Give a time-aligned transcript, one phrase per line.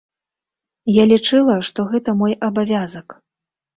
[0.93, 3.07] Я лічыла, што гэта мой абавязак.